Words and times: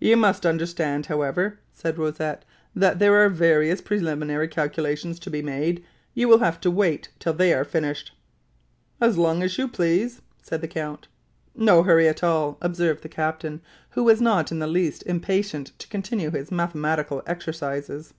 "You 0.00 0.16
must 0.16 0.46
understand, 0.46 1.04
however," 1.04 1.58
said 1.74 1.98
Rosette, 1.98 2.46
"that 2.74 2.98
there 2.98 3.14
are 3.22 3.28
various 3.28 3.82
preliminary 3.82 4.48
calculations 4.48 5.18
to 5.18 5.28
be 5.28 5.42
made; 5.42 5.84
you 6.14 6.28
will 6.28 6.38
have 6.38 6.58
to 6.62 6.70
wait 6.70 7.10
till 7.18 7.34
they 7.34 7.52
are 7.52 7.62
finished." 7.62 8.12
"As 9.02 9.18
long 9.18 9.42
as 9.42 9.58
you 9.58 9.68
please," 9.68 10.22
said 10.42 10.62
the 10.62 10.66
count. 10.68 11.08
"No 11.54 11.82
hurry 11.82 12.08
at 12.08 12.24
all," 12.24 12.56
observed 12.62 13.02
the 13.02 13.10
captain, 13.10 13.60
who 13.90 14.02
was 14.04 14.18
not 14.22 14.50
in 14.50 14.60
the 14.60 14.66
least 14.66 15.02
impatient 15.04 15.78
to 15.78 15.88
continue 15.88 16.30
his 16.30 16.50
mathematical 16.50 17.22
exercises. 17.26 18.14